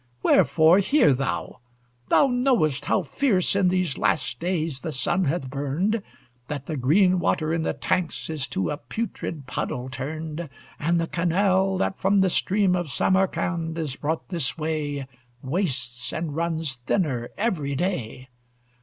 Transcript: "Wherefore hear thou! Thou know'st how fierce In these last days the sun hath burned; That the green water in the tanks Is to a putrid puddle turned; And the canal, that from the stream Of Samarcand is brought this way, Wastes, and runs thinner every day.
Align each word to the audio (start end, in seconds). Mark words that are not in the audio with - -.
"Wherefore 0.23 0.79
hear 0.79 1.13
thou! 1.13 1.59
Thou 2.09 2.25
know'st 2.25 2.85
how 2.85 3.03
fierce 3.03 3.55
In 3.55 3.67
these 3.67 3.99
last 3.99 4.39
days 4.39 4.81
the 4.81 4.91
sun 4.91 5.25
hath 5.25 5.47
burned; 5.51 6.01
That 6.47 6.65
the 6.65 6.75
green 6.75 7.19
water 7.19 7.53
in 7.53 7.61
the 7.61 7.75
tanks 7.75 8.27
Is 8.27 8.47
to 8.47 8.71
a 8.71 8.77
putrid 8.77 9.45
puddle 9.45 9.89
turned; 9.91 10.49
And 10.79 10.99
the 10.99 11.05
canal, 11.05 11.77
that 11.77 11.99
from 11.99 12.21
the 12.21 12.31
stream 12.31 12.75
Of 12.75 12.89
Samarcand 12.91 13.77
is 13.77 13.95
brought 13.95 14.27
this 14.29 14.57
way, 14.57 15.05
Wastes, 15.43 16.11
and 16.11 16.35
runs 16.35 16.77
thinner 16.77 17.29
every 17.37 17.75
day. 17.75 18.29